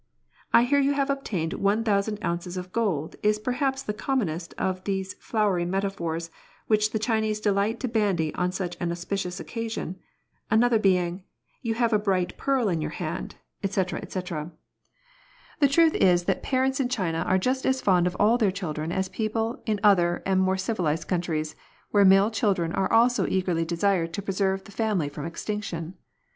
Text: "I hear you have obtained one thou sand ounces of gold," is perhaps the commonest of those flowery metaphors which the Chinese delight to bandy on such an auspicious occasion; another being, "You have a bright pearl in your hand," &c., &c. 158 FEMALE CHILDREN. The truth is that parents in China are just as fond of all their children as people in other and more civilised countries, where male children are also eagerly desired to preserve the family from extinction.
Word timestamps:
"I 0.51 0.63
hear 0.63 0.79
you 0.79 0.93
have 0.93 1.11
obtained 1.11 1.53
one 1.53 1.83
thou 1.83 2.01
sand 2.01 2.17
ounces 2.25 2.57
of 2.57 2.71
gold," 2.73 3.17
is 3.21 3.37
perhaps 3.37 3.83
the 3.83 3.93
commonest 3.93 4.55
of 4.57 4.83
those 4.85 5.13
flowery 5.19 5.63
metaphors 5.63 6.31
which 6.65 6.89
the 6.89 6.97
Chinese 6.97 7.39
delight 7.39 7.79
to 7.81 7.87
bandy 7.87 8.33
on 8.33 8.51
such 8.51 8.75
an 8.79 8.91
auspicious 8.91 9.39
occasion; 9.39 9.99
another 10.49 10.79
being, 10.79 11.21
"You 11.61 11.75
have 11.75 11.93
a 11.93 11.99
bright 11.99 12.35
pearl 12.35 12.67
in 12.67 12.81
your 12.81 12.89
hand," 12.89 13.35
&c., 13.63 13.69
&c. 13.69 13.79
158 13.79 13.99
FEMALE 14.11 14.25
CHILDREN. 14.25 14.57
The 15.59 15.67
truth 15.67 15.93
is 15.93 16.23
that 16.23 16.41
parents 16.41 16.79
in 16.79 16.89
China 16.89 17.19
are 17.19 17.37
just 17.37 17.63
as 17.67 17.79
fond 17.79 18.07
of 18.07 18.17
all 18.19 18.39
their 18.39 18.49
children 18.49 18.91
as 18.91 19.07
people 19.07 19.61
in 19.67 19.79
other 19.83 20.23
and 20.25 20.41
more 20.41 20.57
civilised 20.57 21.07
countries, 21.07 21.55
where 21.91 22.03
male 22.03 22.31
children 22.31 22.73
are 22.73 22.91
also 22.91 23.27
eagerly 23.27 23.65
desired 23.65 24.13
to 24.13 24.23
preserve 24.23 24.63
the 24.63 24.71
family 24.71 25.09
from 25.09 25.27
extinction. 25.27 25.93